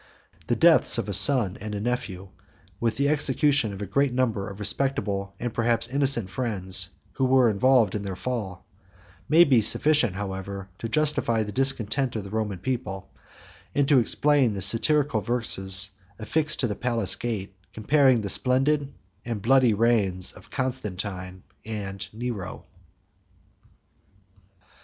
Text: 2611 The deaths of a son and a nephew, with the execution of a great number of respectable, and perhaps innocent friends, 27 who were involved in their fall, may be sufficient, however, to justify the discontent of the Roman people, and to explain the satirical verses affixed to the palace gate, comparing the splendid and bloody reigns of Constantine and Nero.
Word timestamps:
2611 0.47 0.47
The 0.73 0.79
deaths 0.79 0.97
of 0.97 1.07
a 1.07 1.13
son 1.13 1.57
and 1.61 1.75
a 1.75 1.79
nephew, 1.79 2.29
with 2.79 2.97
the 2.97 3.07
execution 3.07 3.71
of 3.71 3.83
a 3.83 3.85
great 3.85 4.11
number 4.11 4.49
of 4.49 4.59
respectable, 4.59 5.35
and 5.39 5.53
perhaps 5.53 5.87
innocent 5.89 6.27
friends, 6.31 6.85
27 7.13 7.13
who 7.17 7.25
were 7.25 7.51
involved 7.51 7.93
in 7.93 8.01
their 8.01 8.15
fall, 8.15 8.65
may 9.29 9.43
be 9.43 9.61
sufficient, 9.61 10.15
however, 10.15 10.67
to 10.79 10.89
justify 10.89 11.43
the 11.43 11.51
discontent 11.51 12.15
of 12.15 12.23
the 12.23 12.31
Roman 12.31 12.57
people, 12.57 13.11
and 13.75 13.87
to 13.89 13.99
explain 13.99 14.55
the 14.55 14.63
satirical 14.63 15.21
verses 15.21 15.91
affixed 16.17 16.61
to 16.61 16.67
the 16.67 16.73
palace 16.73 17.15
gate, 17.15 17.55
comparing 17.71 18.21
the 18.21 18.29
splendid 18.29 18.91
and 19.23 19.39
bloody 19.43 19.75
reigns 19.75 20.31
of 20.31 20.49
Constantine 20.49 21.43
and 21.63 22.07
Nero. 22.11 22.65